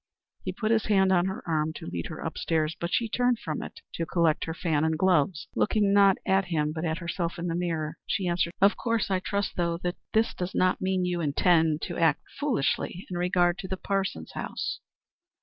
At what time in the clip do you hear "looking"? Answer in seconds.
5.55-5.93